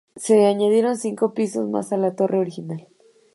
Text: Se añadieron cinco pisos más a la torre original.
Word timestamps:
Se 0.15 0.47
añadieron 0.47 0.97
cinco 0.97 1.35
pisos 1.35 1.69
más 1.69 1.93
a 1.93 1.97
la 1.97 2.15
torre 2.15 2.39
original. 2.39 2.87